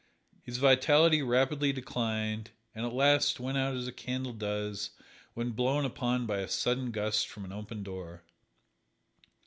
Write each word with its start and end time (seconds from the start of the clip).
His 0.41 0.57
vitality 0.57 1.21
rapidly 1.21 1.71
declined 1.71 2.49
and 2.73 2.87
at 2.87 2.91
last 2.91 3.39
went 3.39 3.59
out 3.59 3.75
as 3.75 3.87
a 3.87 3.91
candle 3.91 4.33
does 4.33 4.89
when 5.35 5.51
blown 5.51 5.85
upon 5.85 6.25
by 6.25 6.39
a 6.39 6.47
sudden 6.47 6.89
gust 6.89 7.27
from 7.29 7.45
an 7.45 7.53
open 7.53 7.83
door. 7.83 8.23